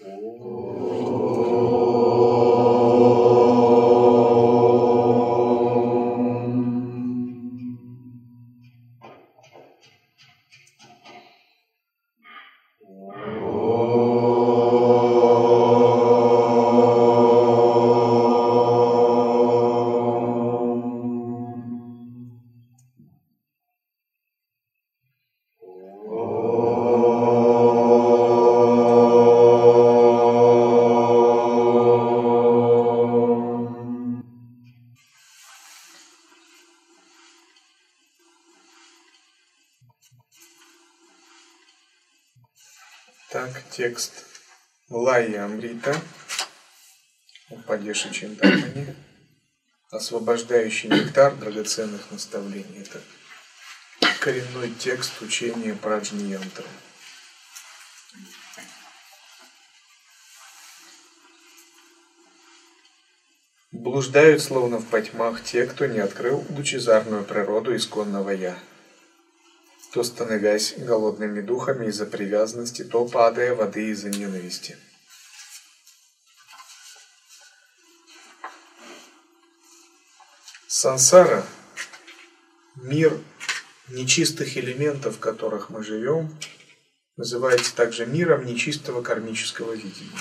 [0.00, 0.63] 哦。
[43.94, 44.24] Текст
[44.90, 45.94] Лайя Амрита
[47.48, 48.96] Упадеши Чинтамани,
[49.92, 52.80] освобождающий нектар драгоценных наставлений.
[52.80, 53.00] Это
[54.18, 56.64] коренной текст учения Праджни Янтры.
[63.70, 68.58] Блуждают, словно в потьмах, те, кто не открыл лучезарную природу исконного «Я»
[69.94, 74.76] то становясь голодными духами из-за привязанности, то падая воды из-за ненависти.
[80.66, 81.46] Сансара–
[82.74, 83.16] мир
[83.88, 86.36] нечистых элементов, в которых мы живем,
[87.16, 90.18] называется также миром нечистого кармического видения.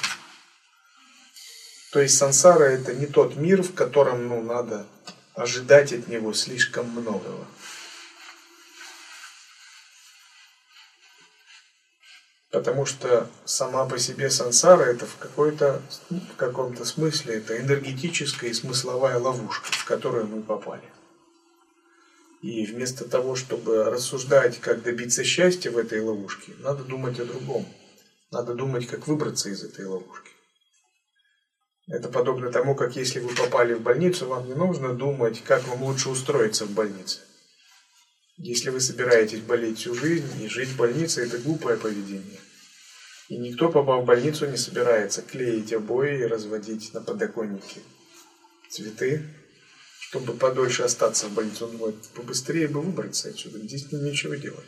[1.92, 4.86] То есть сансара– это не тот мир, в котором ну, надо
[5.34, 7.48] ожидать от него слишком многого.
[12.64, 18.54] Потому что сама по себе сансара это в какой-то в каком-то смысле это энергетическая и
[18.54, 20.90] смысловая ловушка, в которую мы попали.
[22.42, 27.68] И вместо того, чтобы рассуждать, как добиться счастья в этой ловушке, надо думать о другом.
[28.32, 30.32] Надо думать, как выбраться из этой ловушки.
[31.90, 35.84] Это подобно тому, как если вы попали в больницу, вам не нужно думать, как вам
[35.84, 37.20] лучше устроиться в больнице.
[38.38, 42.40] Если вы собираетесь болеть всю жизнь и жить в больнице, это глупое поведение.
[43.30, 47.82] И никто, попав в больницу, не собирается клеить обои и разводить на подоконнике
[48.70, 49.26] цветы,
[50.00, 51.66] чтобы подольше остаться в больнице.
[51.66, 54.66] Он думает, побыстрее бы выбраться отсюда, здесь нечего делать.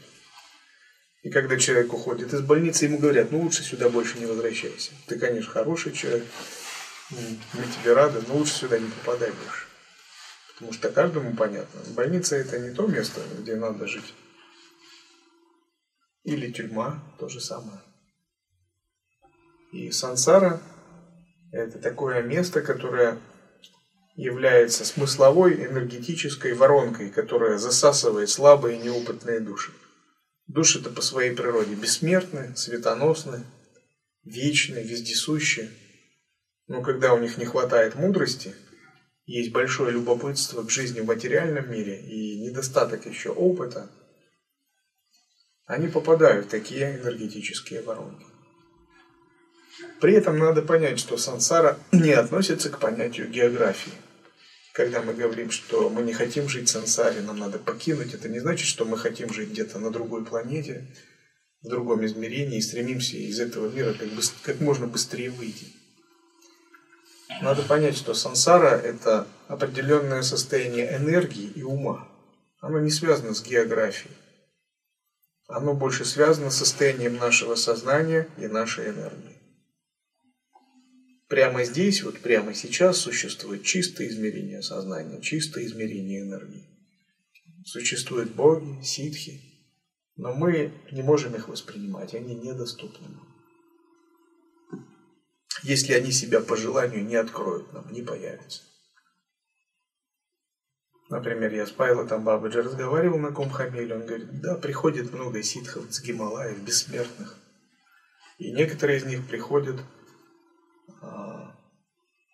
[1.24, 4.92] И когда человек уходит из больницы, ему говорят, ну лучше сюда больше не возвращайся.
[5.08, 6.26] Ты, конечно, хороший человек,
[7.10, 9.66] мы тебе рады, но лучше сюда не попадай больше.
[10.54, 14.14] Потому что каждому понятно, больница это не то место, где надо жить.
[16.24, 17.82] Или тюрьма, то же самое.
[19.76, 20.62] И сансара–
[21.52, 23.18] это такое место, которое
[24.16, 29.74] является смысловой энергетической воронкой, которая засасывает слабые неопытные души.
[30.48, 33.44] Души-то по своей природе бессмертны, светоносны,
[34.24, 35.70] вечны, вездесущи.
[36.68, 38.56] Но когда у них не хватает мудрости,
[39.26, 43.90] есть большое любопытство к жизни в материальном мире и недостаток еще опыта,
[45.66, 48.35] они попадают в такие энергетические воронки.
[50.02, 53.94] При этом надо понять, что сансара не относится к понятию географии.
[54.74, 58.40] Когда мы говорим, что мы не хотим жить в сансаре, нам надо покинуть, это не
[58.40, 60.86] значит, что мы хотим жить где-то на другой планете,
[61.62, 65.68] в другом измерении и стремимся из этого мира как, бы, как можно быстрее выйти.
[67.42, 72.08] Надо понять, что сансара– это определенное состояние энергии и ума.
[72.60, 74.16] Оно не связано с географией.
[75.48, 79.36] Оно больше связано с состоянием нашего сознания и нашей энергии.
[81.28, 86.70] Прямо здесь, вот прямо сейчас существует чистое измерение сознания, чистое измерение энергии.
[87.66, 89.42] Существуют боги, ситхи,
[90.16, 93.08] но мы не можем их воспринимать, они недоступны
[95.64, 98.62] Если они себя по желанию не откроют нам, не появятся.
[101.10, 106.02] Например, я с Пайлотом Бабаджи разговаривал на Кумхамеле, он говорит, да, приходит много ситхов с
[106.02, 107.38] Гималаев, бессмертных.
[108.38, 109.80] И некоторые из них приходят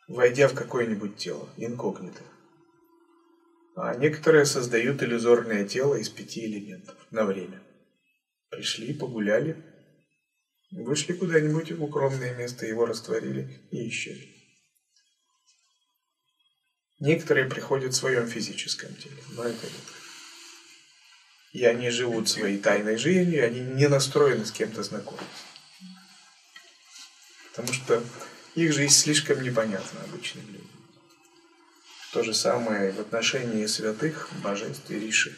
[0.07, 2.21] войдя в какое-нибудь тело, инкогнито.
[3.75, 7.63] А некоторые создают иллюзорное тело из пяти элементов на время.
[8.49, 9.63] Пришли, погуляли,
[10.71, 14.29] вышли куда-нибудь в укромное место, его растворили и исчезли.
[16.99, 19.93] Некоторые приходят в своем физическом теле, но это редко.
[21.53, 25.45] И они живут своей тайной жизнью, они не настроены с кем-то знакомиться.
[27.49, 28.03] Потому что
[28.55, 30.67] их жизнь слишком непонятна обычным людям.
[32.11, 35.37] То же самое в отношении святых, божеств и риши.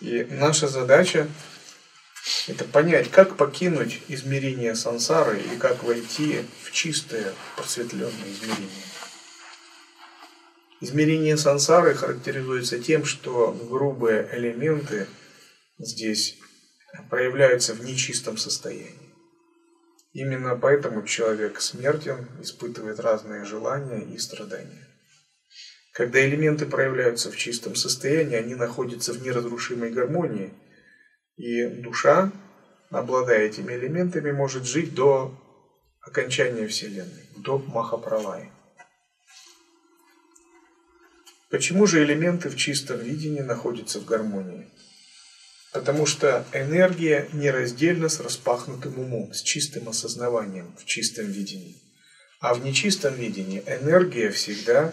[0.00, 1.28] И наша задача
[2.48, 8.84] это понять, как покинуть измерение сансары и как войти в чистое просветленное измерение.
[10.80, 15.06] Измерение сансары характеризуется тем, что грубые элементы
[15.78, 16.38] здесь
[17.10, 18.99] проявляются в нечистом состоянии.
[20.12, 24.88] Именно поэтому человек смертен, испытывает разные желания и страдания.
[25.92, 30.52] Когда элементы проявляются в чистом состоянии, они находятся в неразрушимой гармонии,
[31.36, 32.32] и душа,
[32.90, 35.32] обладая этими элементами, может жить до
[36.00, 38.50] окончания Вселенной, до Махапралая.
[41.50, 44.68] Почему же элементы в чистом видении находятся в гармонии?
[45.72, 51.80] Потому что энергия нераздельна с распахнутым умом, с чистым осознаванием в чистом видении.
[52.40, 54.92] А в нечистом видении энергия всегда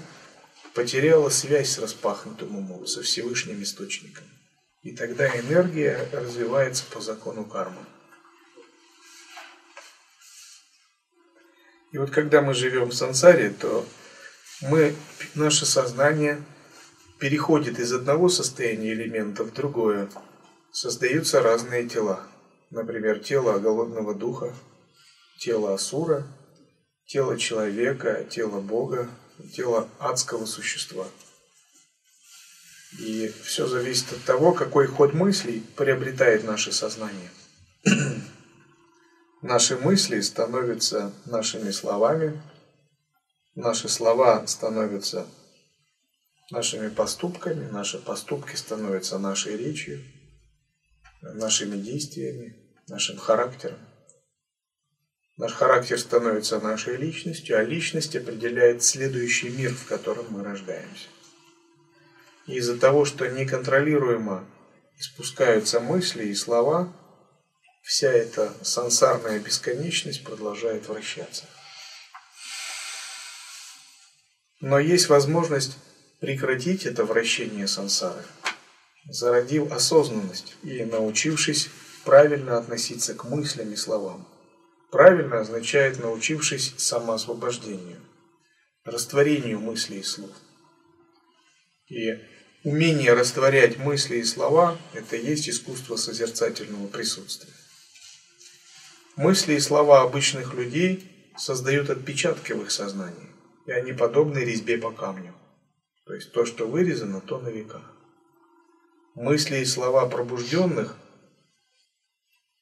[0.74, 4.26] потеряла связь с распахнутым умом, со Всевышним Источником.
[4.84, 7.84] И тогда энергия развивается по закону кармы.
[11.92, 13.88] И вот когда мы живем в сансаре, то
[14.62, 14.96] мы,
[15.34, 16.44] наше сознание
[17.18, 20.10] переходит из одного состояния элемента в другое.
[20.72, 22.22] Создаются разные тела.
[22.70, 24.54] Например, тело голодного духа,
[25.40, 26.28] тело асура,
[27.06, 29.10] тело человека, тело Бога,
[29.56, 31.08] тело адского существа.
[33.00, 37.30] И все зависит от того, какой ход мыслей приобретает наше сознание.
[39.42, 42.42] Наши мысли становятся нашими словами,
[43.58, 45.26] Наши слова становятся
[46.52, 50.04] нашими поступками, наши поступки становятся нашей речью,
[51.22, 52.56] нашими действиями,
[52.88, 53.80] нашим характером.
[55.38, 61.08] Наш характер становится нашей личностью, а личность определяет следующий мир, в котором мы рождаемся.
[62.48, 64.48] И из-за того, что неконтролируемо
[64.98, 66.92] испускаются мысли и слова,
[67.84, 71.46] вся эта сансарная бесконечность продолжает вращаться.
[74.60, 75.78] Но есть возможность
[76.20, 78.24] прекратить это вращение сансары,
[79.10, 81.70] зародив осознанность и научившись
[82.04, 84.28] правильно относиться к мыслям и словам.
[84.92, 88.00] Правильно означает научившись самоосвобождению,
[88.86, 90.32] растворению мыслей и слов.
[91.90, 92.20] И
[92.64, 97.54] умение растворять мысли и слова– это есть искусство созерцательного присутствия.
[99.16, 103.28] Мысли и слова обычных людей создают отпечатки в их сознании
[103.68, 105.34] и они подобны резьбе по камню.
[106.06, 107.82] То есть то, что вырезано, то на века.
[109.18, 110.96] Мысли и слова пробужденных,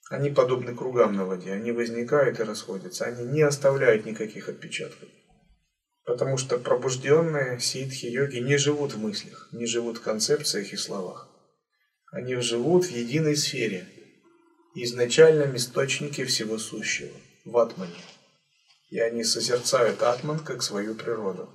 [0.09, 1.51] они подобны кругам на воде.
[1.51, 3.03] Они возникают и расходятся.
[3.03, 5.09] Они не оставляют никаких отпечатков.
[6.05, 11.27] Потому что пробужденные ситхи, йоги не живут в мыслях, не живут в концепциях и словах.
[12.13, 13.85] Они живут в единой сфере,
[14.75, 17.11] изначальном источнике всего сущего,
[17.43, 17.99] в атмане
[18.91, 21.49] и они созерцают атман как свою природу.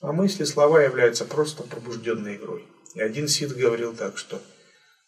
[0.00, 2.68] А мысли, слова являются просто пробужденной игрой.
[2.96, 4.40] И один сид говорил так, что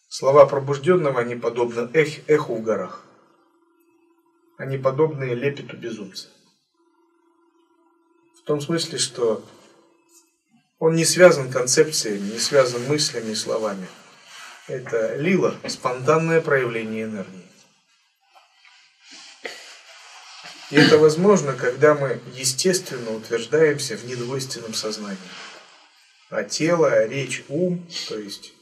[0.09, 3.03] слова пробужденного, они подобны эх, эху в горах.
[4.59, 6.27] Они подобны лепету безумца.
[8.37, 9.43] В том смысле, что
[10.77, 13.87] он не связан концепциями, не связан мыслями и словами.
[14.67, 17.49] Это лила, спонтанное проявление энергии.
[20.69, 25.17] И это возможно, когда мы естественно утверждаемся в недвойственном сознании.
[26.29, 28.53] А тело, речь, ум, то есть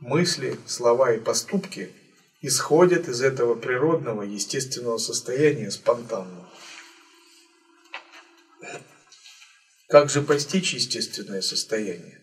[0.00, 1.92] мысли, слова и поступки
[2.40, 6.48] исходят из этого природного, естественного состояния, спонтанного.
[9.88, 12.22] Как же постичь естественное состояние?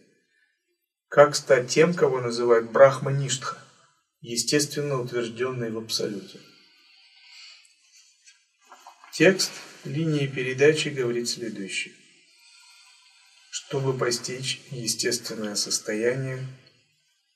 [1.10, 3.58] Как стать тем, кого называют брахмаништха,
[4.22, 6.40] естественно утвержденный в абсолюте?
[9.14, 9.52] Текст
[9.84, 11.94] линии передачи говорит следующее.
[13.50, 16.46] Чтобы постичь естественное состояние,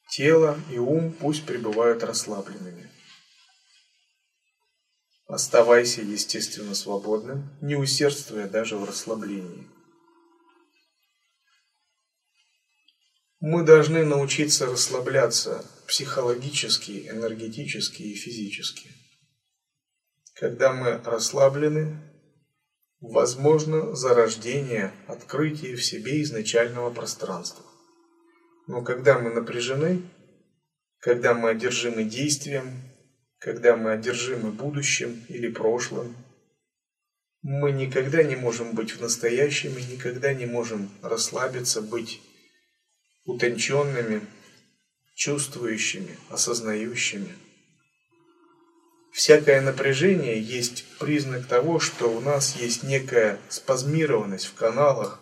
[0.09, 2.89] тело и ум пусть пребывают расслабленными.
[5.27, 9.67] Оставайся естественно свободным, не усердствуя даже в расслаблении.
[13.39, 18.91] Мы должны научиться расслабляться психологически, энергетически и физически.
[20.35, 22.10] Когда мы расслаблены,
[23.01, 27.65] возможно зарождение, открытие в себе изначального пространства.
[28.67, 30.03] Но когда мы напряжены,
[30.99, 32.71] когда мы одержимы действием,
[33.39, 36.15] когда мы одержимы будущим или прошлым,
[37.41, 42.21] мы никогда не можем быть в настоящем и никогда не можем расслабиться, быть
[43.25, 44.21] утонченными,
[45.15, 47.35] чувствующими, осознающими.
[49.11, 55.19] Всякое напряжение есть признак того, что у нас есть некая спазмированность в каналах,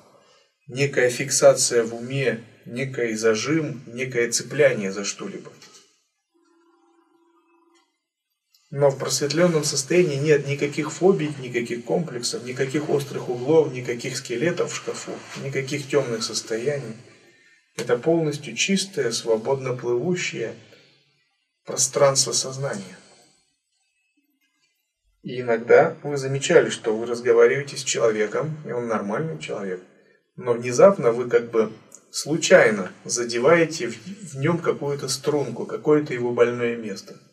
[0.67, 5.51] некая фиксация в уме, некий зажим, некое цепляние за что-либо.
[8.71, 14.75] Но в просветленном состоянии нет никаких фобий, никаких комплексов, никаких острых углов, никаких скелетов в
[14.75, 16.95] шкафу, никаких темных состояний.
[17.77, 20.53] Это полностью чистое, свободно плывущее
[21.65, 22.98] пространство сознания.
[25.23, 29.81] И иногда вы замечали, что вы разговариваете с человеком, и он нормальный человек,
[30.35, 31.71] но внезапно вы как бы
[32.11, 37.15] случайно задеваете в, нем какую-то струнку, какое-то его больное место–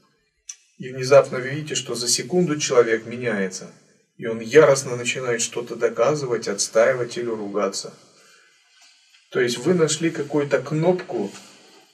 [0.79, 3.71] и внезапно видите, что за секунду человек меняется,
[4.19, 7.95] и он яростно начинает что-то доказывать, отстаивать или ругаться.
[9.31, 11.31] То есть вы нашли какую-то кнопку,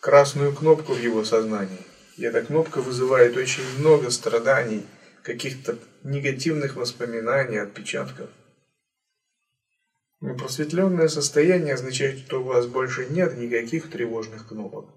[0.00, 1.78] красную кнопку в его сознании.
[2.16, 4.84] И эта кнопка вызывает очень много страданий,
[5.22, 8.30] каких-то негативных воспоминаний, отпечатков.
[10.20, 14.88] Но просветленное состояние означает, что у вас больше нет никаких тревожных кнопок.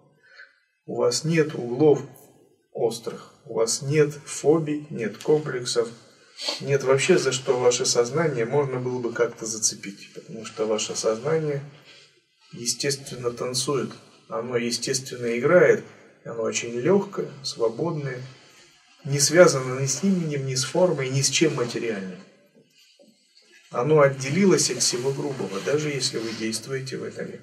[0.86, 2.02] У вас нет углов
[2.72, 3.34] острых.
[3.46, 5.90] У вас нет фобий, нет комплексов,
[6.62, 10.14] нет вообще за что ваше сознание можно было бы как-то зацепить.
[10.14, 11.62] Потому что ваше сознание
[12.52, 13.92] естественно танцует,
[14.28, 15.84] оно естественно играет,
[16.24, 18.22] оно очень легкое, свободное,
[19.06, 22.20] не связано ни с именем, ни с формой, ни с чем материальным.
[23.72, 27.42] Оно отделилось от всего грубого, даже если вы действуете в этом мире.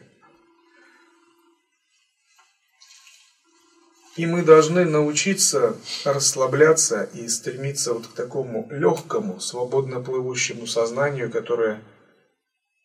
[4.16, 11.82] И мы должны научиться расслабляться и стремиться вот к такому легкому, свободно плывущему сознанию, которое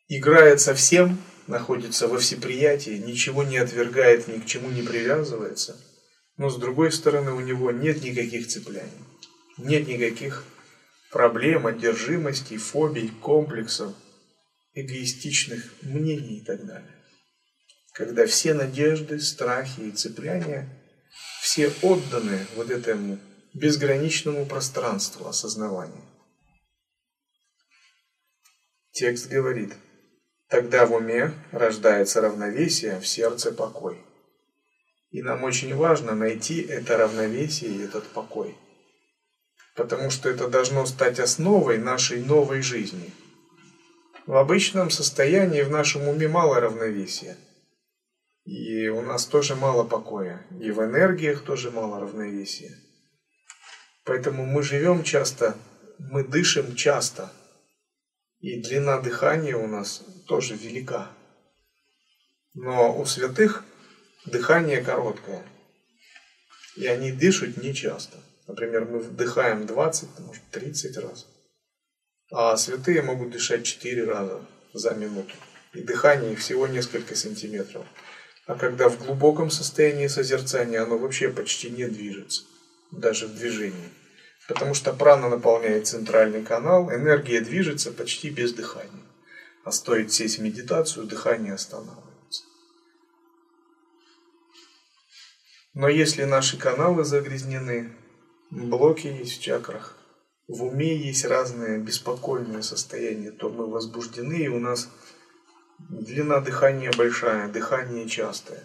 [0.07, 5.75] играет со всем, находится во всеприятии, ничего не отвергает, ни к чему не привязывается.
[6.38, 9.03] Но с другой стороны у него нет никаких цепляний,
[9.58, 10.44] нет никаких
[11.12, 13.94] проблем, одержимостей, фобий, комплексов,
[14.74, 16.96] эгоистичных мнений и так далее.
[17.94, 20.70] Когда все надежды, страхи и цепляния–
[21.41, 23.20] все отданы вот этому
[23.53, 26.03] безграничному пространству осознавания.
[28.91, 29.74] Текст говорит,
[30.50, 34.03] тогда в уме рождается равновесие, в сердце покой.
[35.11, 38.55] И нам очень важно найти это равновесие и этот покой.
[39.75, 43.13] Потому что это должно стать основой нашей новой жизни.
[44.25, 47.37] В обычном состоянии в нашем уме мало равновесия–
[48.47, 50.47] и у нас тоже мало покоя.
[50.61, 52.77] И в энергиях тоже мало равновесия.
[54.05, 55.57] Поэтому мы живем часто,
[55.99, 57.29] мы дышим часто.
[58.39, 61.11] И длина дыхания у нас тоже велика.
[62.53, 63.65] Но у святых
[64.27, 65.43] дыхание короткое.
[66.75, 68.17] И они дышат не часто.
[68.48, 71.25] Например, мы вдыхаем 20, может 30 раз.
[72.31, 74.41] А святые могут дышать 4 раза
[74.74, 75.34] за минуту.
[75.74, 77.86] И дыхание всего несколько сантиметров.
[78.46, 82.43] А когда в глубоком состоянии созерцания оно вообще почти не движется,
[82.91, 83.89] даже в движении.
[84.48, 89.03] Потому что прана наполняет центральный канал, энергия движется почти без дыхания.
[89.65, 92.06] А стоит сесть в медитацию, дыхание останавливается.
[95.79, 97.91] Но если наши каналы загрязнены,
[98.50, 99.96] блоки есть в чакрах,
[100.48, 104.89] в уме есть разные беспокойные состояния, то мы возбуждены, и у нас
[105.79, 108.63] Длина дыхания большая, дыхание частое.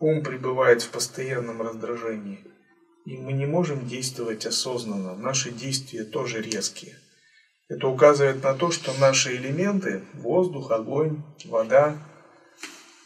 [0.00, 2.42] Ум пребывает в постоянном раздражении.
[3.04, 5.14] И мы не можем действовать осознанно.
[5.14, 6.96] Наши действия тоже резкие.
[7.68, 11.98] Это указывает на то, что наши элементы, воздух, огонь, вода,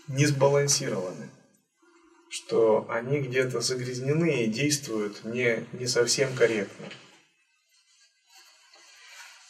[0.06, 1.28] не сбалансированы.
[2.37, 6.87] Что они где-то загрязнены и действуют не, не совсем корректно.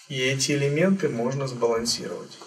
[0.09, 2.38] И эти элементы можно сбалансировать.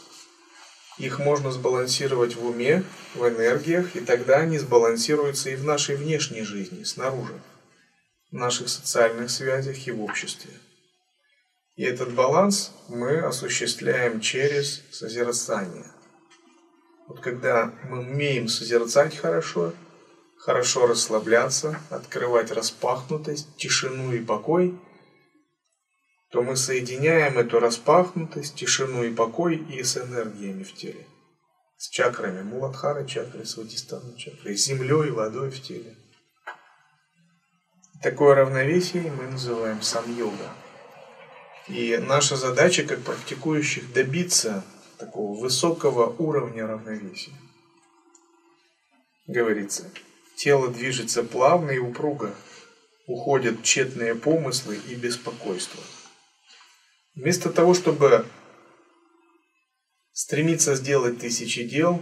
[0.97, 6.43] Их можно сбалансировать в уме, в энергиях, и тогда они сбалансируются и в нашей внешней
[6.43, 7.41] жизни, снаружи,
[8.31, 10.53] в наших социальных связях и в обществе.
[11.75, 15.91] И этот баланс мы осуществляем через созерцание.
[17.09, 19.73] Вот когда мы умеем созерцать хорошо,
[20.39, 24.79] хорошо расслабляться, открывать распахнутость, тишину и покой–
[26.29, 31.07] то мы соединяем эту распахнутость, тишину и покой и с энергиями в теле.
[31.77, 35.95] С чакрами Муладхара чакры, Свадистана чакры, с землей и водой в теле.
[38.03, 40.53] Такое равновесие мы называем сам-йога.
[41.67, 44.63] И наша задача, как практикующих, добиться
[44.97, 47.33] такого высокого уровня равновесия.
[49.27, 49.89] Говорится,
[50.39, 52.33] тело движется плавно и упруго,
[53.07, 55.83] уходят тщетные помыслы и беспокойство.
[57.13, 58.25] Вместо того, чтобы
[60.13, 62.01] стремиться сделать тысячи дел,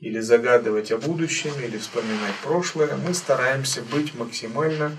[0.00, 4.96] или загадывать о будущем, или вспоминать прошлое, мы стараемся быть максимально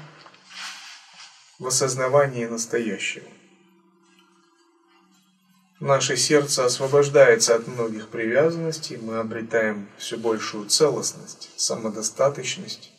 [1.60, 3.27] в осознавании настоящего.
[5.79, 12.91] Наше сердце освобождается от многих привязанностей, мы обретаем все большую целостность, самодостаточность.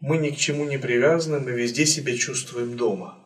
[0.00, 3.18] Мы ни к чему не привязаны, мы везде себя чувствуем дома.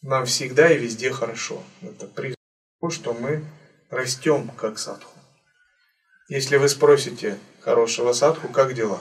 [0.00, 1.62] Нам всегда и везде хорошо.
[1.82, 2.38] Это признак
[2.80, 3.44] того, что мы
[3.90, 5.18] растем как садху.
[6.28, 9.00] Если вы спросите хорошего садху, как дела?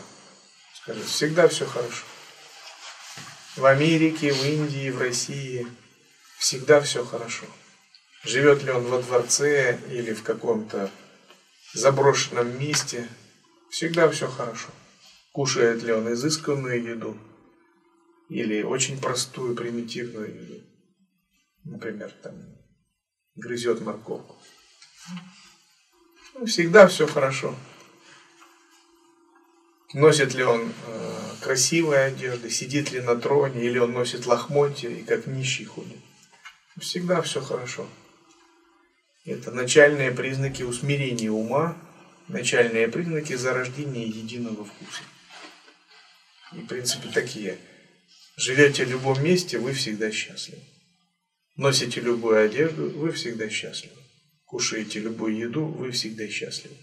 [0.81, 2.03] Скажет, всегда все хорошо.
[3.55, 5.65] В Америке, в Индии, в России
[6.37, 7.45] всегда все хорошо.
[8.23, 10.89] Живет ли он во дворце или в каком-то
[11.73, 13.07] заброшенном месте,
[13.69, 14.69] всегда все хорошо.
[15.33, 17.17] Кушает ли он изысканную еду
[18.29, 20.63] или очень простую, примитивную еду.
[21.65, 22.33] Например, там
[23.35, 24.37] грызет морковку.
[26.35, 27.55] Ну, всегда все хорошо.
[29.93, 35.03] Носит ли он э, красивые одежды, сидит ли на троне, или он носит лохмотья и
[35.03, 35.99] как нищий ходит.
[36.79, 37.87] Всегда все хорошо.
[39.25, 41.77] Это начальные признаки усмирения ума,
[42.27, 45.03] начальные признаки зарождения единого вкуса.
[46.53, 47.57] И, в принципе, такие.
[48.35, 50.61] Живете в любом месте, вы всегда счастливы.
[51.55, 53.95] Носите любую одежду, вы всегда счастливы.
[54.45, 56.75] Кушаете любую еду, вы всегда счастливы.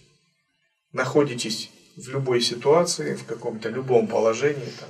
[0.93, 4.89] Находитесь в любой ситуации, в каком-то любом положении, там,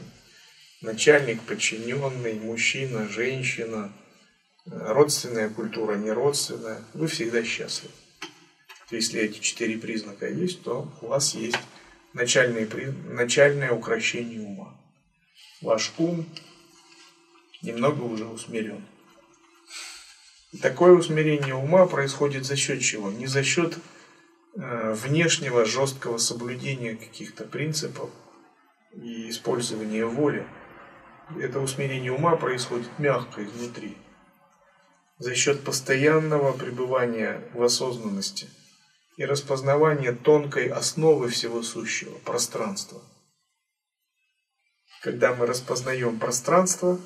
[0.82, 3.92] начальник, подчиненный, мужчина, женщина–
[4.66, 7.92] родственная культура, неродственная, вы всегда счастливы.
[8.90, 11.58] Если эти четыре признака есть, то у вас есть
[12.12, 12.68] начальное,
[13.08, 14.76] начальное украшение ума.
[15.62, 16.26] Ваш ум
[17.62, 18.84] немного уже усмирен.
[20.60, 23.10] Такое усмирение ума происходит за счет чего?
[23.12, 23.78] Не за счет
[24.56, 28.10] э, внешнего жесткого соблюдения каких-то принципов
[28.92, 30.44] и использования воли.
[31.40, 33.96] Это усмирение ума происходит мягко изнутри
[35.20, 38.48] за счет постоянного пребывания в осознанности
[39.18, 43.02] и распознавания тонкой основы всего сущего– пространства.
[45.02, 46.98] Когда мы распознаем пространство,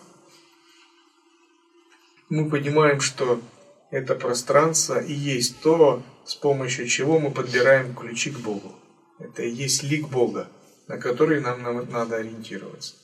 [2.29, 3.43] мы понимаем, что
[3.91, 8.77] это пространство и есть то, с помощью чего мы подбираем ключи к Богу.
[9.19, 10.49] Это и есть лик Бога,
[10.87, 12.95] на который нам надо ориентироваться.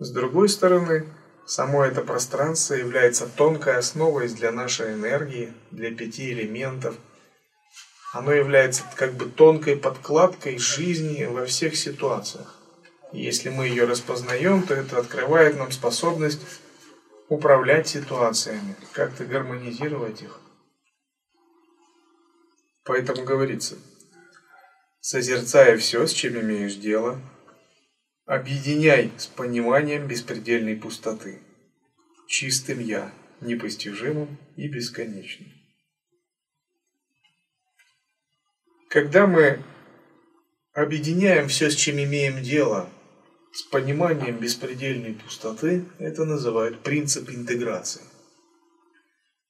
[0.00, 1.06] С другой стороны,
[1.46, 6.96] Само это пространство является тонкой основой для нашей энергии, для пяти элементов.
[8.12, 12.56] Оно является как бы тонкой подкладкой жизни во всех ситуациях.
[13.12, 16.40] Если мы ее распознаем, то это открывает нам способность
[17.28, 20.40] управлять ситуациями, как-то гармонизировать их.
[22.84, 23.76] Поэтому говорится,
[25.00, 27.20] созерцая все, с чем имеешь дело,
[28.30, 31.40] Объединяй с пониманием беспредельной пустоты,
[32.28, 35.48] чистым Я, непостижимым и бесконечным.
[38.88, 39.64] Когда мы
[40.72, 42.88] объединяем все, с чем имеем дело,
[43.52, 48.02] с пониманием беспредельной пустоты, это называют принцип интеграции.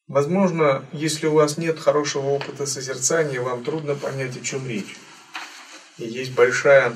[0.07, 4.97] Возможно, если у вас нет хорошего опыта созерцания, вам трудно понять, о чем речь.
[5.99, 6.95] И есть большая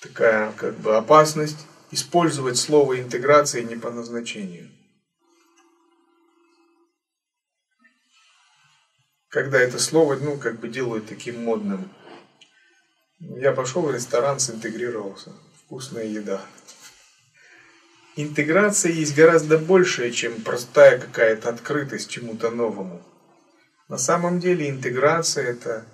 [0.00, 4.70] такая как бы опасность использовать слово интеграция не по назначению.
[9.28, 11.88] Когда это слово, ну, как бы делают таким модным.
[13.20, 15.32] Я пошел в ресторан, синтегрировался.
[15.64, 16.44] Вкусная еда.
[18.16, 23.06] Интеграция есть гораздо большее, чем простая какая-то открытость чему-то новому.
[23.88, 25.86] На самом деле интеграция это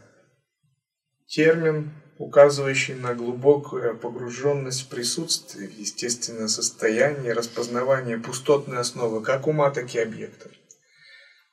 [1.27, 9.95] термин, указывающий на глубокую погруженность в присутствие, естественное состояние распознавания пустотной основы как ума, так
[9.95, 10.53] и объектов.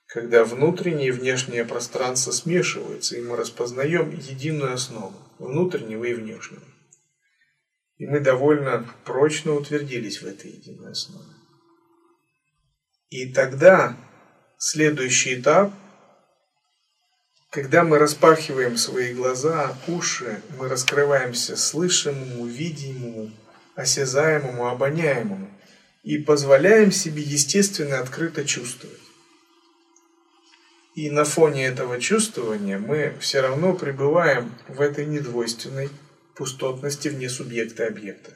[0.08, 6.63] Когда внутреннее и внешнее пространство смешиваются, и мы распознаем единую основу, внутреннего и внешнего.
[7.97, 11.34] И мы довольно прочно утвердились в этой единой основе.
[13.10, 13.97] И тогда
[14.58, 15.73] следующий этап
[17.53, 23.31] когда мы распахиваем свои глаза, уши, мы раскрываемся слышимому, видимому,
[23.75, 25.47] осязаемому, обоняемому
[26.01, 28.99] и позволяем себе естественно открыто чувствовать.
[30.95, 35.91] И на фоне этого чувствования мы все равно пребываем в этой недвойственной
[36.35, 38.31] пустотности вне субъекта объекта.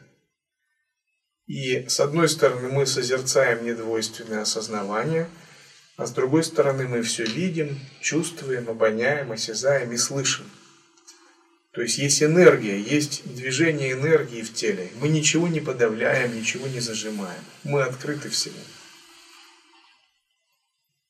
[1.47, 5.27] И с одной стороны мы созерцаем недвойственное осознавание,
[5.97, 10.45] а с другой стороны мы все видим, чувствуем, обоняем, осязаем и слышим.
[11.71, 14.89] То есть есть энергия, есть движение энергии в теле.
[15.01, 17.41] Мы ничего не подавляем, ничего не зажимаем.
[17.63, 18.55] Мы открыты всему.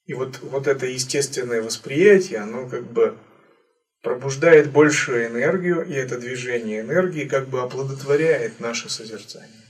[0.05, 3.17] И вот, вот это естественное восприятие, оно как бы
[4.01, 9.67] пробуждает большую энергию, и это движение энергии как бы оплодотворяет наше созерцание.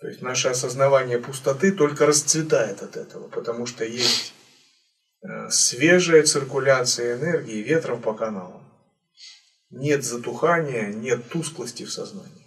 [0.00, 4.34] То есть наше осознавание пустоты только расцветает от этого, потому что есть
[5.22, 8.62] э, свежая циркуляция энергии ветром по каналам.
[9.70, 12.46] Нет затухания, нет тусклости в сознании.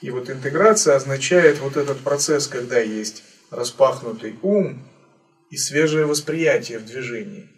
[0.00, 4.82] И вот интеграция означает вот этот процесс, когда есть распахнутый ум
[5.50, 7.48] и свежее восприятие в движении.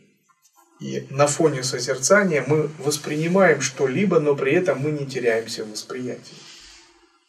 [0.80, 6.36] И на фоне созерцания мы воспринимаем что-либо, но при этом мы не теряемся в восприятии.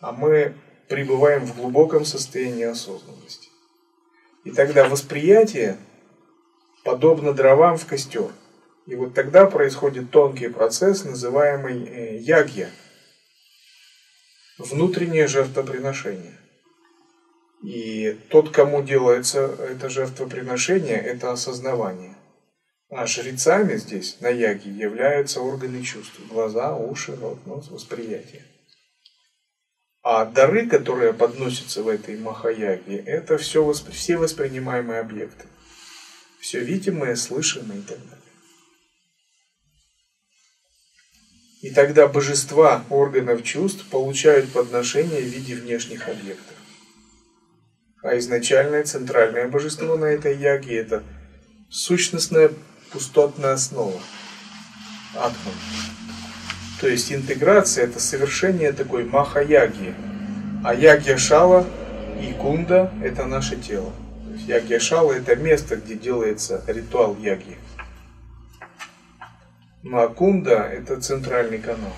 [0.05, 0.53] А мы
[0.87, 3.49] пребываем в глубоком состоянии осознанности.
[4.43, 5.77] И тогда восприятие
[6.83, 8.29] подобно дровам в костер.
[8.85, 12.69] И вот тогда происходит тонкий процесс, называемый э, ягья,
[14.59, 16.39] внутреннее жертвоприношение.
[17.63, 22.15] И тот, кому делается это жертвоприношение, это осознавание.
[22.89, 26.19] А жрецами здесь, на яге, являются органы чувств.
[26.29, 28.43] Глаза, уши, рот, нос, восприятие.
[30.07, 35.47] А дары, которые подносятся в этой махаяге, это все, все воспринимаемые объекты.
[36.39, 38.23] Все видимое, слышимое и так далее.
[41.63, 46.55] И тогда божества органов чувств получают подношение в виде внешних объектов.
[48.03, 51.03] А изначальное центральное божество на этой яге– это
[51.71, 52.51] сущностная
[52.91, 53.99] пустотная основа–
[55.15, 55.55] атман.
[56.85, 59.95] То есть интеграция– это совершение такой маха-яги.
[60.63, 61.65] А ягья шала
[62.21, 63.91] и кунда– это наше тело.
[64.45, 67.57] Ягья шала– это место, где делается ритуал яги.
[69.81, 71.95] Ну а кунда– это центральный канал.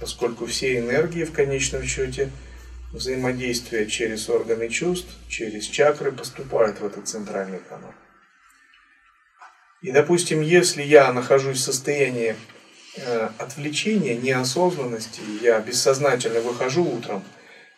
[0.00, 2.30] Поскольку все энергии в конечном счете–
[2.92, 7.94] взаимодействия через органы чувств, через чакры поступают в этот центральный канал.
[9.82, 12.34] И, допустим, если я нахожусь в состоянии
[13.38, 17.22] отвлечения, неосознанности, я бессознательно выхожу утром,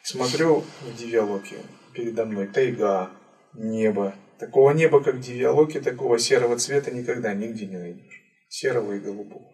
[0.02, 1.56] смотрю в Дивиалоке,
[1.92, 3.10] передо мной тайга,
[3.54, 4.14] небо.
[4.38, 8.22] Такого неба, как в Дивиалоке, такого серого цвета никогда нигде не найдешь.
[8.48, 9.52] Серого и голубого.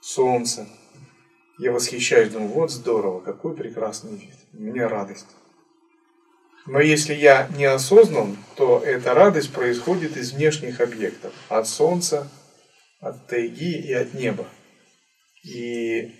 [0.00, 0.68] Солнце,
[1.58, 4.34] я восхищаюсь, думаю, вот здорово, какой прекрасный вид.
[4.52, 5.26] У меня радость.
[6.66, 11.32] Но если я не осознан, то эта радость происходит из внешних объектов.
[11.48, 12.28] От солнца,
[13.00, 14.46] от тайги и от неба.
[15.46, 16.12] И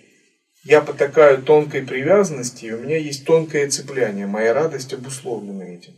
[0.63, 4.25] я потакаю тонкой привязанности, и у меня есть тонкое цепляние.
[4.25, 5.93] Моя радость обусловлена этим.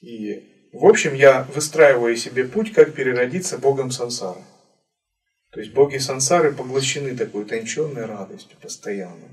[0.00, 4.42] И, в общем, я выстраиваю себе путь, как переродиться Богом сансары.
[5.52, 9.28] То есть боги сансары поглощены такой утонченной радостью постоянно.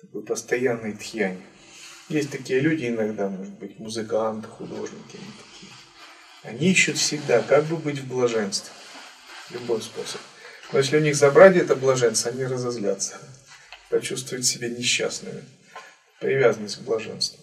[0.00, 1.42] Такой постоянной тхьянь.
[2.08, 5.16] Есть такие люди иногда, может быть, музыканты, художники.
[5.16, 5.72] Они, такие.
[6.44, 8.72] они ищут всегда, как бы быть в блаженстве.
[9.50, 10.20] Любой способ.
[10.72, 13.18] Но если у них забрать это блаженство, они разозлятся.
[13.90, 15.44] Почувствуют себя несчастными.
[16.20, 17.42] Привязанность к блаженству.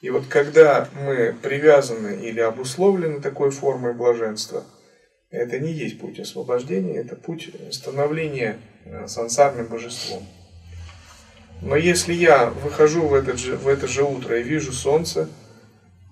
[0.00, 4.64] И вот когда мы привязаны или обусловлены такой формой блаженства–
[5.30, 10.22] это не есть путь освобождения, это путь становления э, сансарным божеством.
[11.62, 15.28] Но если я выхожу в, этот же, в это же утро и вижу солнце,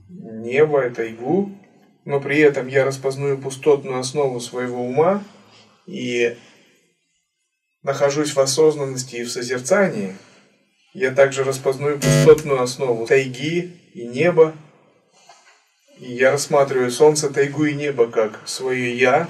[0.08, 1.50] небо, тайгу,
[2.04, 5.22] но при этом я распознаю пустотную основу своего ума
[5.86, 6.36] и
[7.82, 10.16] нахожусь в осознанности и в созерцании,
[10.92, 14.54] я также распознаю пустотную основу тайги и неба,
[15.98, 19.28] и я рассматриваю солнце, тайгу и небо как свое «я»,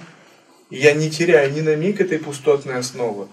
[0.70, 3.28] и я не теряю ни на миг этой пустотной основы.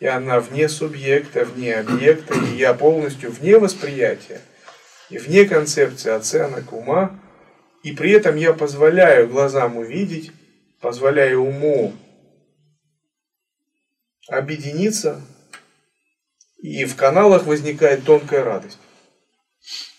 [0.00, 4.40] И она вне субъекта, вне объекта, и я полностью вне восприятия,
[5.10, 7.18] и вне концепции оценок ума,
[7.82, 10.32] и при этом я позволяю глазам увидеть,
[10.80, 11.92] позволяю уму
[14.28, 15.20] объединиться,
[16.58, 18.78] и в каналах возникает тонкая радость.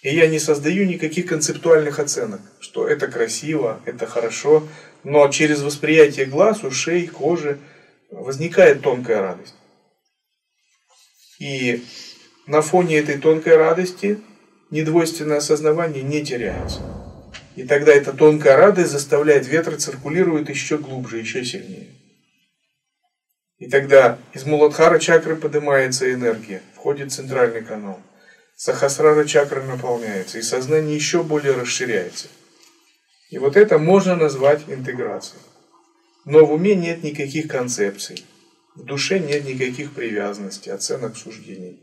[0.02, 4.68] И я не создаю никаких концептуальных оценок, что это красиво, это хорошо,
[5.04, 7.60] но через восприятие глаз, ушей, кожи
[8.12, 9.56] возникает тонкая радость.
[11.40, 11.84] И
[12.48, 14.20] на фоне этой тонкой радости
[14.70, 16.82] недвойственное осознавание не теряется.
[17.56, 21.90] И тогда эта тонкая радость заставляет ветры циркулирует еще глубже, еще сильнее.
[23.63, 27.97] И тогда из Муладхара чакры поднимается энергия, входит центральный канал.
[28.58, 32.28] Сахасрара чакра наполняется, и сознание еще более расширяется.
[33.30, 35.41] И вот это можно назвать интеграцией.
[36.26, 38.26] Но в уме нет никаких концепций,
[38.76, 41.80] в душе нет никаких привязанностей, оценок, суждений.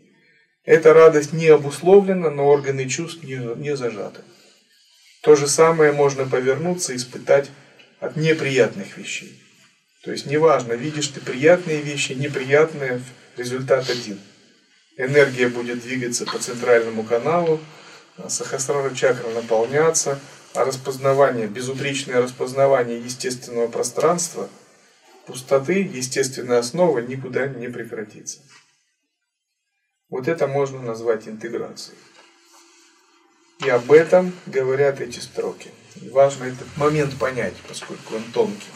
[0.66, 4.20] Эта радость не обусловлена, но органы чувств не, не зажаты.
[5.22, 7.48] То же самое можно повернуться и испытать
[8.00, 9.34] от неприятных вещей.
[10.02, 13.02] То есть неважно, видишь ты приятные вещи, неприятные,
[13.36, 14.18] результат один.
[14.96, 17.60] Энергия будет двигаться по центральному каналу,
[18.28, 20.18] сахасрара чакра наполняться,
[20.54, 24.48] а распознавание, безупречное распознавание естественного пространства,
[25.26, 28.40] пустоты, естественной основы никуда не прекратится.
[30.08, 31.96] Вот это можно назвать интеграцией.
[33.64, 35.70] И об этом говорят эти строки.
[35.96, 38.66] И важно этот момент понять, поскольку он тонкий.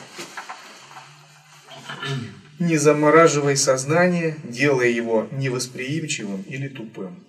[2.58, 7.24] Не замораживай сознание, делая его невосприимчивым или тупым.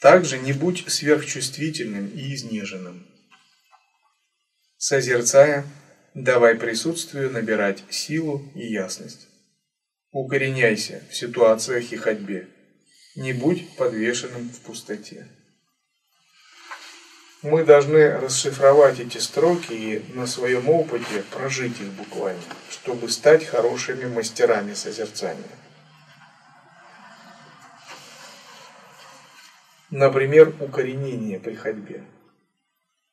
[0.00, 3.06] Также не будь сверхчувствительным и изнеженным.
[4.76, 5.64] Созерцая,
[6.14, 9.28] давай присутствию набирать силу и ясность.
[10.12, 12.48] Укореняйся в ситуациях и ходьбе.
[13.16, 15.26] Не будь подвешенным в пустоте
[17.46, 24.06] мы должны расшифровать эти строки и на своем опыте прожить их буквально, чтобы стать хорошими
[24.06, 25.44] мастерами созерцания.
[29.90, 32.04] Например, укоренение при ходьбе.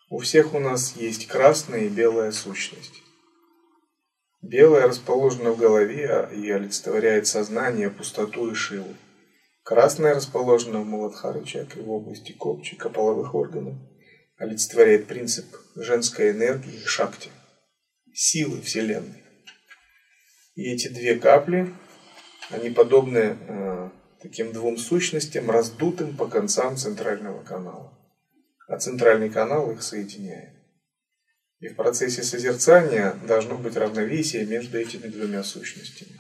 [0.10, 3.04] У всех у нас есть красная и белая сущность.
[4.42, 8.96] Белая расположена в голове и олицетворяет сознание, пустоту и шилу.
[9.64, 13.76] Красная расположена в Муладхаре чакре в области копчика, половых органов–
[14.38, 17.30] олицетворяет принцип женской энергии шакти,
[18.14, 19.24] силы Вселенной.
[20.56, 21.74] И эти две капли,
[22.50, 23.90] они подобны э,
[24.22, 27.98] таким двум сущностям, раздутым по концам центрального канала.
[28.68, 30.54] А центральный канал их соединяет.
[31.60, 36.20] И в процессе созерцания должно быть равновесие между этими двумя сущностями.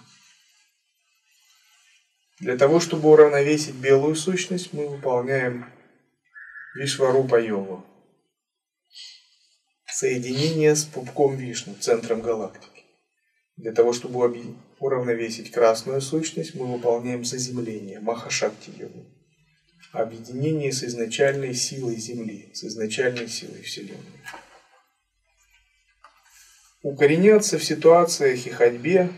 [2.39, 5.65] Для того, чтобы уравновесить белую сущность, мы выполняем
[6.75, 7.85] Вишварупа йогу
[9.93, 12.83] соединение с пупком Вишну, центром галактики.
[13.57, 19.05] Для того, чтобы уравновесить красную сущность, мы выполняем заземление, махашакти йогу.
[19.91, 24.01] Объединение с изначальной силой Земли, с изначальной силой Вселенной.
[26.81, 29.11] Укореняться в ситуациях и ходьбе,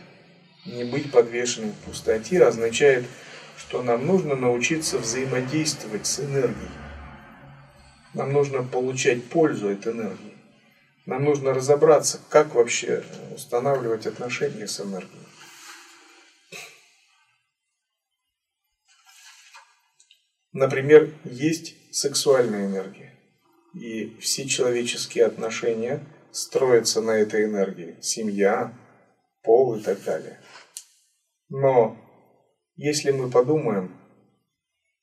[0.65, 3.05] не быть подвешенным в пустоте, означает,
[3.57, 6.71] что нам нужно научиться взаимодействовать с энергией.
[8.13, 10.34] Нам нужно получать пользу от энергии.
[11.05, 15.21] Нам нужно разобраться, как вообще устанавливать отношения с энергией.
[20.51, 23.13] Например, есть сексуальная энергия.
[23.73, 27.97] И все человеческие отношения строятся на этой энергии.
[28.01, 28.73] Семья,
[29.43, 30.41] пол и так далее.
[31.49, 31.97] Но
[32.77, 33.95] если мы подумаем,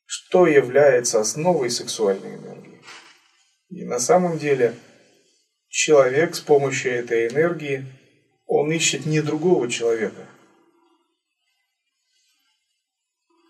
[0.05, 2.83] что является основой сексуальной энергии,
[3.69, 4.75] и на самом деле–
[5.73, 7.87] человек с помощью этой энергии,
[8.47, 10.27] он ищет не другого человека.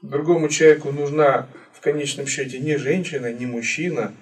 [0.02, 4.14] Другому человеку нужна в конечном счете не женщина, не мужчина,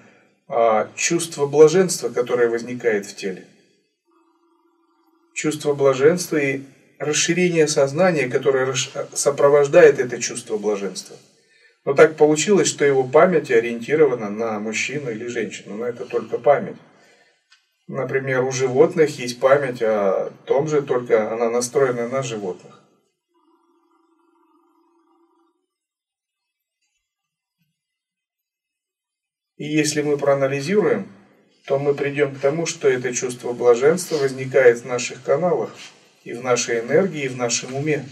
[0.47, 3.45] а чувство блаженства, которое возникает в теле.
[5.35, 6.63] Чувство блаженства и
[6.97, 8.73] расширение сознания, которое
[9.13, 11.15] сопровождает это чувство блаженства.
[11.85, 16.77] Но так получилось, что его память ориентирована на мужчину или женщину, но это только память.
[17.91, 22.79] Например, у животных есть память о том же, только она настроена на животных.
[29.57, 31.11] И если мы проанализируем,
[31.65, 35.75] то мы придем к тому, что это чувство блаженства возникает в наших каналах,
[36.23, 38.05] и в нашей энергии, и в нашем уме.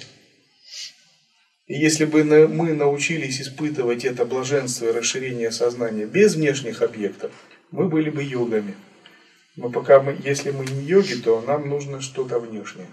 [1.67, 7.31] И если бы мы научились испытывать это блаженство и расширение сознания без внешних объектов,
[7.71, 8.75] мы были бы йогами.
[9.59, 12.87] Но пока мы, если мы не йоги, то нам нужно что-то внешнее.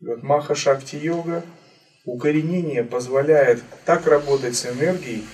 [0.00, 1.42] И вот Маха Шакти йога,
[2.04, 5.24] укоренение позволяет так работать с энергией,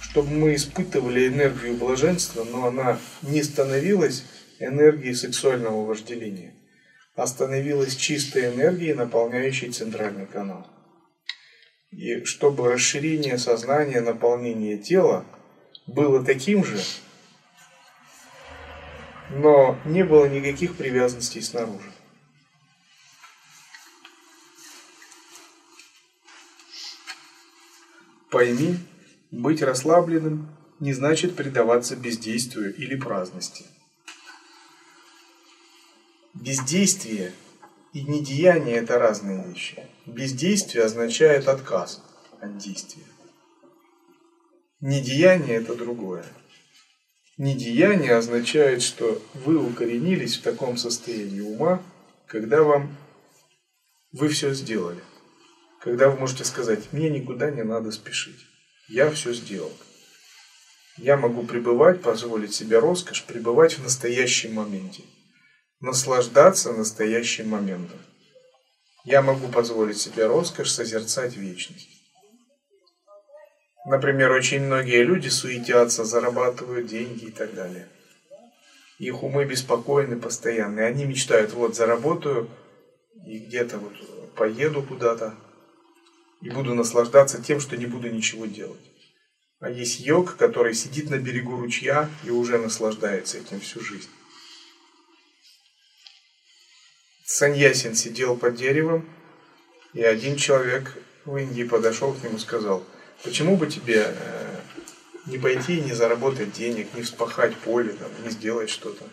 [0.00, 4.24] чтобы мы испытывали энергию блаженства, но она не становилась
[4.60, 6.54] энергией сексуального вожделения,
[7.14, 10.66] а становилась чистой энергией, наполняющей центральный канал.
[11.90, 15.26] И чтобы расширение сознания, наполнение тела
[15.86, 16.78] было таким же,
[19.30, 21.92] но не было никаких привязанностей снаружи.
[28.30, 28.78] Пойми,
[29.30, 33.64] быть расслабленным не значит предаваться бездействию или праздности.
[36.34, 37.32] Бездействие
[37.92, 39.84] и недеяние– это разные вещи.
[40.06, 42.02] Бездействие означает отказ
[42.40, 43.04] от действия.
[44.80, 46.24] Недеяние– это другое.
[47.40, 51.82] Недеяние означает, что вы укоренились в таком состоянии ума,
[52.26, 52.94] когда вам
[54.12, 55.02] вы все сделали.
[55.80, 58.44] Когда вы можете сказать, мне никуда не надо спешить.
[58.90, 59.72] Я все сделал.
[60.98, 65.04] Я могу пребывать, позволить себе роскошь, пребывать в настоящем моменте.
[65.80, 67.98] Наслаждаться настоящим моментом.
[69.06, 71.99] Я могу позволить себе роскошь созерцать вечность.
[73.86, 77.88] Например, очень многие люди суетятся, зарабатывают деньги и так далее.
[78.98, 80.80] Их умы беспокойны постоянно.
[80.80, 82.50] И они мечтают, вот заработаю
[83.26, 85.34] и где-то вот поеду куда-то
[86.42, 88.80] и буду наслаждаться тем, что не буду ничего делать.
[89.60, 94.08] А есть йог, который сидит на берегу ручья и уже наслаждается этим всю жизнь.
[97.24, 99.08] Саньясин сидел под деревом,
[99.92, 102.84] и один человек в Индии подошел к нему и сказал–
[103.22, 104.60] Почему бы тебе э,
[105.26, 109.04] не пойти и не заработать денег, не вспахать поле, там, не сделать что-то?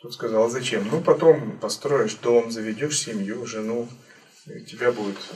[0.00, 0.88] Тут сказал, а зачем?
[0.88, 3.88] Ну, потом построишь дом, заведешь семью, жену,
[4.46, 5.34] и у тебя будет э,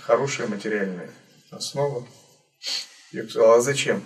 [0.00, 1.10] хорошая материальная
[1.50, 2.06] основа.
[3.10, 4.04] Я сказал, а зачем?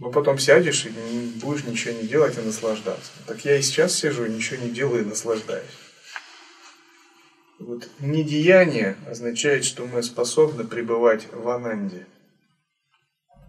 [0.00, 0.90] Ну, потом сядешь и
[1.36, 3.12] будешь ничего не делать и наслаждаться.
[3.26, 5.64] Так я и сейчас сижу, ничего не делаю и наслаждаюсь.
[7.58, 12.06] Вот недеяние означает, что мы способны пребывать в ананде.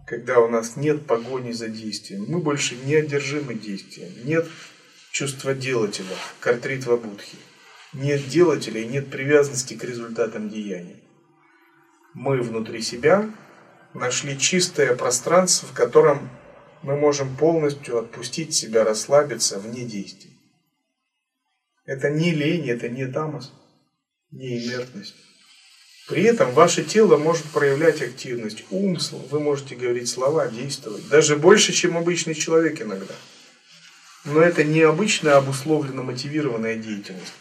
[0.06, 4.46] Когда у нас нет погони за действием, мы больше не одержимы действием, нет
[5.12, 7.36] чувства делателя, картритва будхи.
[7.92, 11.02] Нет делателя и нет привязанности к результатам деяний.
[12.14, 13.30] Мы внутри себя
[13.92, 16.30] нашли чистое пространство, в котором
[16.82, 20.32] мы можем полностью отпустить себя, расслабиться вне действий.
[21.84, 23.52] Это не лень, это не тамос
[24.30, 25.14] не инертность.
[26.08, 28.98] При этом ваше тело может проявлять активность, ум,
[29.30, 31.06] вы можете говорить слова, действовать.
[31.08, 33.14] Даже больше, чем обычный человек иногда.
[34.24, 37.34] Но это не обычная обусловленно мотивированная деятельность.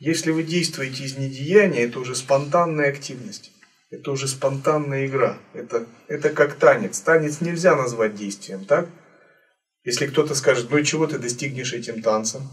[0.00, 3.52] Если вы действуете из недеяния, это уже спонтанная активность.
[3.90, 5.38] Это уже спонтанная игра.
[5.54, 6.98] Это, это как танец.
[7.00, 8.88] Танец нельзя назвать действием, так?
[9.84, 12.48] Если кто-то скажет, ну и чего ты достигнешь этим танцем?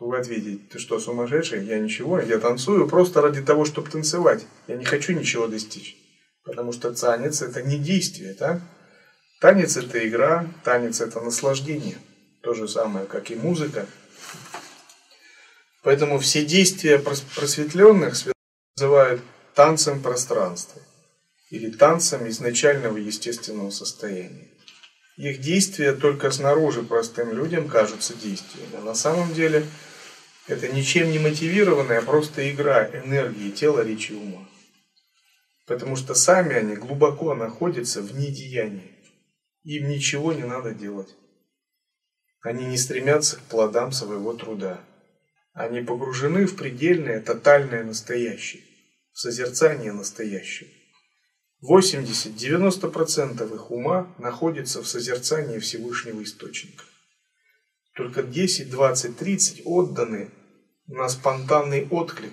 [0.00, 1.64] Вы ответите, ты что, сумасшедший?
[1.64, 4.44] Я ничего, я танцую просто ради того, чтобы танцевать.
[4.66, 5.96] Я не хочу ничего достичь.
[6.44, 8.60] Потому что танец это не действие, так?
[9.40, 11.98] Танец это игра, танец это наслаждение.
[12.42, 13.86] То же самое, как и музыка.
[15.82, 18.14] Поэтому все действия просветленных
[18.76, 19.22] называют
[19.54, 20.80] танцем пространства
[21.50, 24.48] или танцем изначального естественного состояния.
[25.16, 28.76] Их действия только снаружи простым людям кажутся действиями.
[28.78, 29.66] А на самом деле
[30.48, 34.48] это ничем не мотивированная, а просто игра энергии тела, речи ума.
[35.66, 38.90] Потому что сами они глубоко находятся в недеянии.
[39.64, 41.14] Им ничего не надо делать.
[42.40, 44.80] Они не стремятся к плодам своего труда.
[45.52, 48.62] Они погружены в предельное, тотальное настоящее,
[49.12, 50.70] в созерцание настоящего.
[51.62, 56.84] 80-90% их ума находится в созерцании Всевышнего Источника.
[57.96, 60.30] Только 10, 20, 30 отданы
[60.88, 62.32] на спонтанный отклик,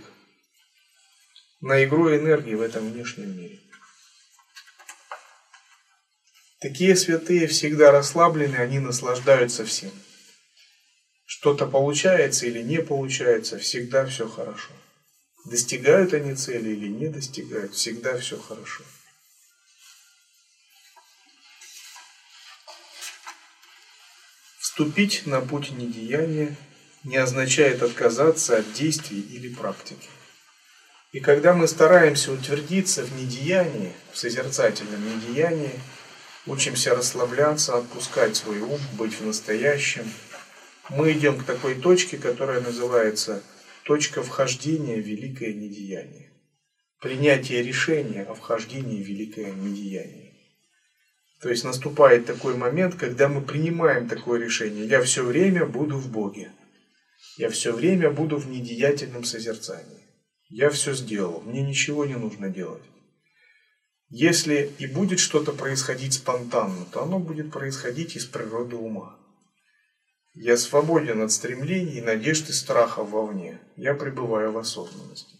[1.59, 3.59] на игру энергии в этом внешнем мире.
[6.61, 9.91] Такие святые всегда расслаблены, они наслаждаются всем.
[11.25, 14.71] Что-то получается или не получается, всегда все хорошо.
[15.43, 18.83] Достигают они цели или не достигают, всегда все хорошо.
[24.59, 26.55] Вступить на путь недеяния
[27.05, 30.09] не означает отказаться от действий или практики.
[31.11, 35.79] И когда мы стараемся утвердиться в недеянии, в созерцательном недеянии,
[36.45, 40.11] учимся расслабляться, отпускать свой ум, быть в настоящем,
[40.89, 43.41] мы идем к такой точке, которая называется
[43.83, 46.31] точка вхождения в великое недеяние.
[46.99, 50.33] Принятие решения о вхождении в великое недеяние.
[51.39, 54.87] То есть наступает такой момент, когда мы принимаем такое решение.
[54.87, 56.51] Я все время буду в Боге.
[57.37, 60.07] Я все время буду в недеятельном созерцании.
[60.47, 62.83] Я все сделал, мне ничего не нужно делать.
[64.09, 69.19] Если и будет что-то происходить спонтанно, то оно будет происходить из природы ума.
[70.33, 73.59] Я свободен от стремлений, надежд и страхов вовне.
[73.75, 75.35] Я пребываю в осознанности.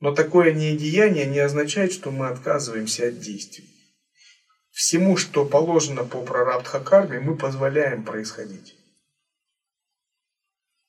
[0.00, 3.68] Но такое недеяние не означает, что мы отказываемся от действий.
[4.70, 8.74] Всему, что положено по прарабдха-карме, мы позволяем происходить.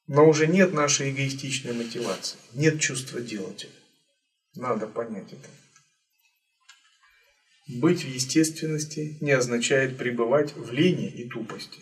[0.10, 3.70] Но уже нет нашей эгоистичной мотивации, нет чувства делателя.
[4.56, 5.50] Надо понять это.
[7.68, 11.82] Быть в естественности не означает пребывать в лени и тупости.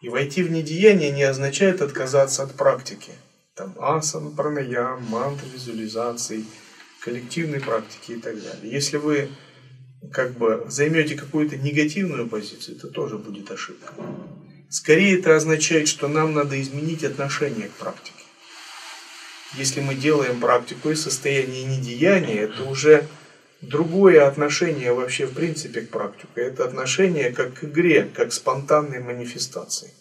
[0.00, 3.10] И войти в недеяние не означает отказаться от практики.
[3.56, 6.44] Там асан, пранаям, мантр, визуализации,
[7.00, 8.72] коллективной практики и так далее.
[8.72, 9.28] Если вы
[10.12, 13.92] как бы займете какую-то негативную позицию, это тоже будет ошибка.
[14.72, 18.24] Скорее это означает, что нам надо изменить отношение к практике.
[19.52, 23.06] Если мы делаем практику из состояния недеяния, это уже
[23.60, 26.28] другое отношение вообще в принципе к практике.
[26.36, 29.92] Это отношение как к игре, как к спонтанной манифестации.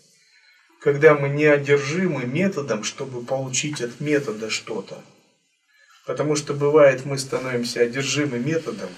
[0.80, 5.03] Когда мы не одержимы методом, чтобы получить от метода что-то.
[6.05, 8.89] Потому что бывает мы становимся одержимы методом,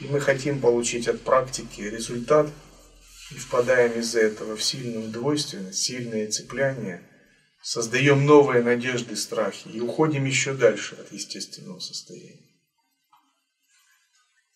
[0.00, 2.48] и мы хотим получить от практики результат,
[3.34, 7.02] и впадаем из-за этого в сильную двойственность, сильное цепляние,
[7.62, 12.52] создаем новые надежды, страхи и уходим еще дальше от естественного состояния.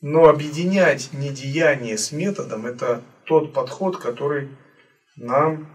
[0.00, 4.50] Но объединять недеяние с методом– это тот подход, который
[5.16, 5.72] нам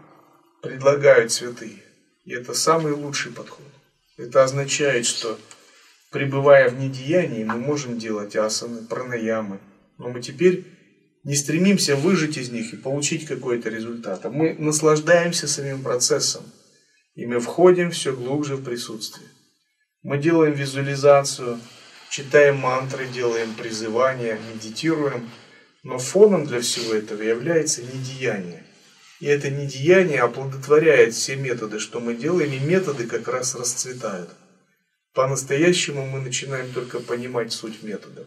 [0.62, 1.82] предлагают святые.
[2.24, 3.66] И это самый лучший подход.
[4.16, 5.38] Это означает, что
[6.10, 9.58] пребывая в недеянии, мы можем делать асаны, пранаямы.
[9.98, 10.64] Но мы теперь
[11.24, 14.24] не стремимся выжить из них и получить какой-то результат.
[14.26, 16.42] А мы наслаждаемся самим процессом.
[17.14, 19.28] И мы входим все глубже в присутствие.
[20.02, 21.60] Мы делаем визуализацию,
[22.10, 25.30] читаем мантры, делаем призывания, медитируем.
[25.84, 28.64] Но фоном для всего этого является недеяние.
[29.20, 34.30] И это недеяние оплодотворяет все методы, что мы делаем, и методы как раз расцветают.
[35.14, 38.26] По-настоящему мы начинаем только понимать суть метода.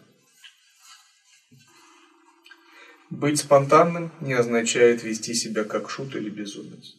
[3.09, 6.95] Быть спонтанным не означает вести себя как шут или безумец.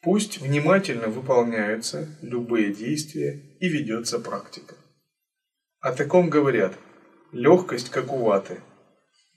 [0.00, 4.74] Пусть внимательно выполняются любые действия и ведется практика.
[5.80, 6.74] О таком говорят
[7.32, 8.60] легкость, как у ваты,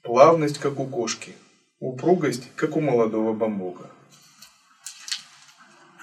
[0.02, 1.34] плавность, как у кошки,
[1.78, 3.90] упругость, как у молодого бамбука.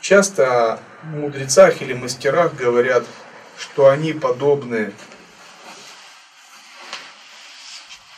[0.02, 3.06] Часто о мудрецах или мастерах говорят,
[3.58, 4.94] что они подобны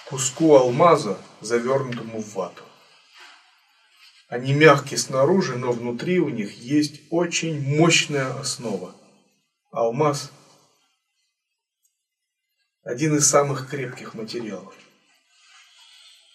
[0.10, 2.64] куску алмаза, завернутому в вату.
[4.30, 8.95] Они мягкие снаружи, но внутри у них есть очень мощная основа.
[9.72, 10.32] Алмаз–
[12.84, 14.74] один из самых крепких материалов.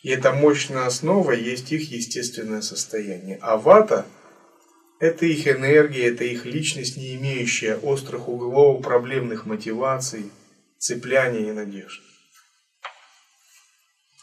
[0.02, 3.38] И эта мощная основа есть их естественное состояние.
[3.40, 4.06] А вата–
[5.00, 10.30] это их энергия, это их личность, не имеющая острых углов, проблемных мотиваций,
[10.78, 12.02] цепляния и надежд.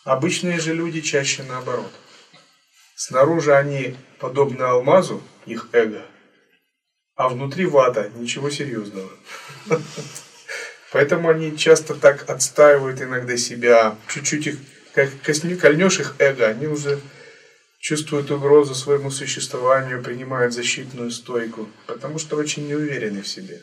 [0.10, 1.92] Обычные же люди чаще наоборот–
[3.00, 6.06] Снаружи они подобны алмазу, их эго,
[7.16, 9.10] а внутри вата, ничего серьезного.
[10.92, 14.58] Поэтому они часто так отстаивают иногда себя, чуть-чуть их,
[14.94, 17.00] как кольнешь их эго, они уже
[17.80, 23.62] чувствуют угрозу своему существованию, принимают защитную стойку, потому что очень не уверены в себе.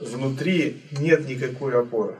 [0.00, 2.18] Внутри нет никакой опоры.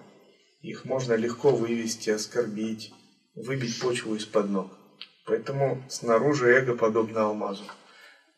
[0.60, 2.92] Их можно легко вывести, оскорбить,
[3.34, 4.72] выбить почву из-под ног.
[5.24, 7.64] Поэтому снаружи эго подобно алмазу.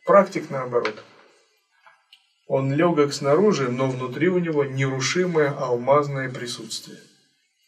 [0.05, 1.03] Практик наоборот.
[2.47, 6.99] Он легок снаружи, но внутри у него нерушимое алмазное присутствие.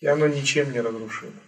[0.01, 1.41] И оно ничем не разрушимо.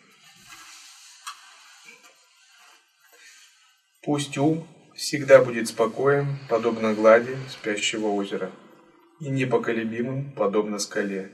[4.05, 8.53] Пусть ум всегда будет спокоен, подобно глади спящего озера,
[9.19, 11.33] и непоколебимым, подобно скале,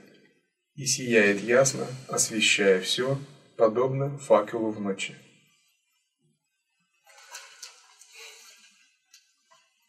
[0.81, 3.20] и сияет ясно, освещая все,
[3.59, 5.14] подобно факелу в ночи.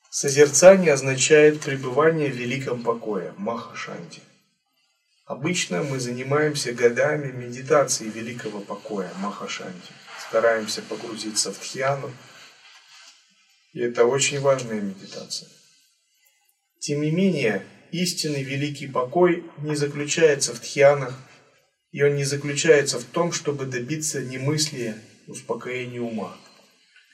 [0.09, 4.21] Созерцание означает пребывание в великом покое, Махашанти.
[5.23, 9.93] Обычно мы занимаемся годами медитацией великого покоя, Махашанти.
[10.27, 12.13] Стараемся погрузиться в тхьяну.
[13.71, 15.47] И это очень важная медитация.
[16.79, 21.17] Тем не менее, истинный великий покой не заключается в тхьянах,
[21.91, 26.35] и он не заключается в том, чтобы добиться немыслия, успокоения ума.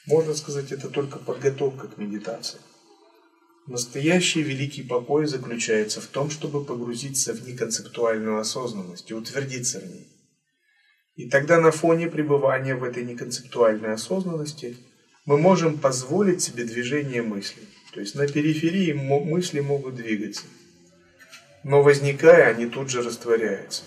[0.05, 2.59] Можно сказать, это только подготовка к медитации.
[3.67, 10.07] Настоящий великий покой заключается в том, чтобы погрузиться в неконцептуальную осознанность и утвердиться в ней.
[11.15, 14.77] И тогда на фоне пребывания в этой неконцептуальной осознанности
[15.25, 17.67] мы можем позволить себе движение мыслей.
[17.93, 20.43] То есть на периферии мысли могут двигаться.
[21.63, 23.83] Но возникая, они тут же растворяются.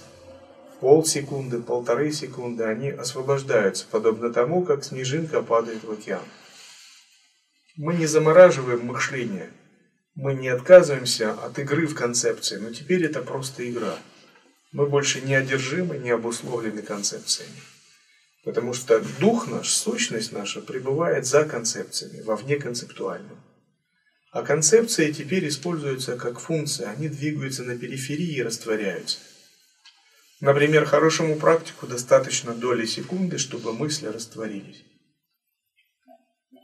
[0.81, 6.25] Полсекунды, полторы секунды они освобождаются, подобно тому, как снежинка падает в океан.
[7.77, 9.51] Мы не замораживаем мышление,
[10.15, 13.97] мы не отказываемся от игры в концепции, но теперь это просто игра.
[14.73, 17.63] Мы больше не одержимы, не обусловлены концепциями.
[18.45, 23.39] Потому что дух наш, сущность наша пребывает за концепциями, вовне концептуальном.
[24.31, 29.19] А концепции теперь используются как функция, они двигаются на периферии и растворяются.
[30.41, 34.85] Например, хорошему практику достаточно доли секунды, чтобы мысли растворились.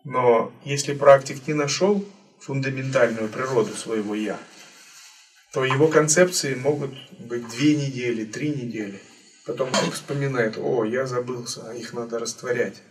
[0.05, 2.07] Но если практик не нашел
[2.41, 4.39] фундаментальную природу своего «я»,
[5.53, 9.01] то его концепции могут быть две недели, три недели.
[9.47, 12.83] Потом он вспоминает, о, я забылся, а их надо растворять.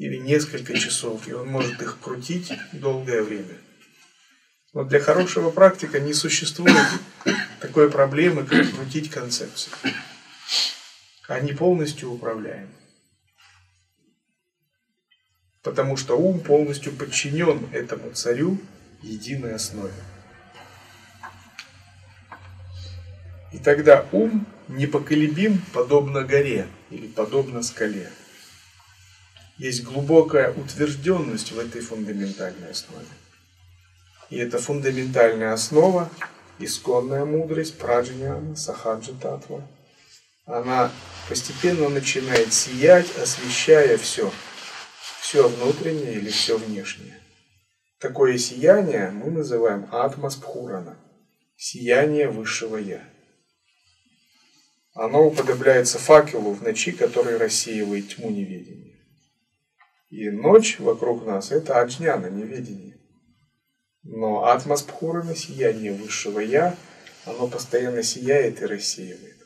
[0.00, 3.58] Или несколько часов, и он может их крутить долгое время.
[4.72, 6.86] Но для хорошего практика не существует
[7.60, 9.70] такой проблемы, как крутить концепции.
[11.28, 12.72] Они полностью управляемы.
[15.62, 18.58] Потому что ум полностью подчинен этому царю
[19.02, 19.92] единой основе.
[23.52, 28.10] И тогда ум непоколебим, подобно горе или подобно скале.
[29.60, 33.04] Есть глубокая утвержденность в этой фундаментальной основе.
[34.30, 36.08] И эта фундаментальная основа,
[36.58, 39.68] исконная мудрость, праджняна, сахаджа татва,
[40.46, 40.90] она
[41.28, 44.32] постепенно начинает сиять, освещая все,
[45.20, 47.20] все внутреннее или все внешнее.
[47.98, 50.96] Такое сияние мы называем атмаспхурана,
[51.58, 53.04] сияние высшего Я.
[54.94, 58.89] Оно уподобляется факелу в ночи, который рассеивает тьму неведения.
[60.10, 62.98] И ночь вокруг нас– это аджняна, неведение.
[64.02, 66.76] Но атмаспхурана, сияние высшего Я,
[67.24, 69.36] оно постоянно сияет и рассеивает.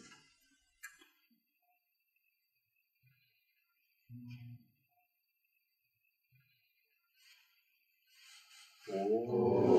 [8.97, 9.74] Oh.